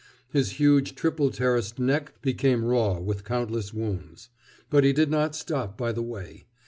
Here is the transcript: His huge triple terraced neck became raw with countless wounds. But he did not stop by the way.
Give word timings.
His 0.31 0.53
huge 0.53 0.95
triple 0.95 1.29
terraced 1.29 1.77
neck 1.77 2.19
became 2.23 2.65
raw 2.65 2.97
with 2.97 3.23
countless 3.23 3.71
wounds. 3.71 4.29
But 4.71 4.83
he 4.83 4.93
did 4.93 5.11
not 5.11 5.35
stop 5.35 5.77
by 5.77 5.91
the 5.91 6.01
way. 6.01 6.47